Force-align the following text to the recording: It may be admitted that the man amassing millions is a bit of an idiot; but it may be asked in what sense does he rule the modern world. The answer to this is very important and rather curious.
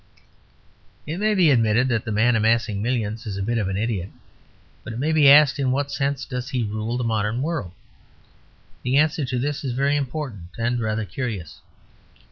It 1.05 1.19
may 1.19 1.35
be 1.35 1.51
admitted 1.51 1.87
that 1.89 2.05
the 2.05 2.11
man 2.11 2.35
amassing 2.35 2.81
millions 2.81 3.27
is 3.27 3.37
a 3.37 3.43
bit 3.43 3.59
of 3.59 3.67
an 3.67 3.77
idiot; 3.77 4.09
but 4.83 4.93
it 4.93 4.97
may 4.99 5.11
be 5.11 5.29
asked 5.29 5.59
in 5.59 5.69
what 5.69 5.91
sense 5.91 6.25
does 6.25 6.49
he 6.49 6.63
rule 6.63 6.97
the 6.97 7.03
modern 7.03 7.43
world. 7.43 7.73
The 8.81 8.97
answer 8.97 9.25
to 9.25 9.37
this 9.37 9.63
is 9.63 9.73
very 9.73 9.95
important 9.95 10.57
and 10.57 10.79
rather 10.79 11.05
curious. 11.05 11.61